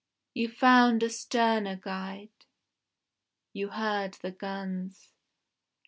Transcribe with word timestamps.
You 0.33 0.47
found 0.49 1.03
a 1.03 1.11
sterner 1.11 1.75
guide; 1.75 2.31
You 3.53 3.67
heard 3.67 4.15
the 4.15 4.31
guns. 4.31 5.13